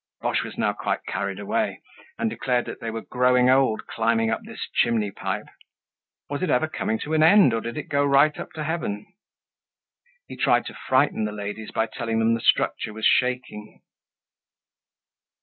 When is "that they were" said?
2.65-3.03